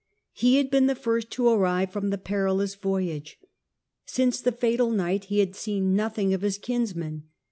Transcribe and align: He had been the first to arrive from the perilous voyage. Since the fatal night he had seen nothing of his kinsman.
He 0.33 0.57
had 0.57 0.71
been 0.71 0.87
the 0.87 0.95
first 0.95 1.29
to 1.33 1.47
arrive 1.47 1.91
from 1.91 2.07
the 2.09 2.17
perilous 2.17 2.73
voyage. 2.73 3.37
Since 4.07 4.41
the 4.41 4.51
fatal 4.51 4.89
night 4.89 5.25
he 5.25 5.37
had 5.37 5.55
seen 5.55 5.93
nothing 5.95 6.33
of 6.33 6.41
his 6.41 6.57
kinsman. 6.57 7.25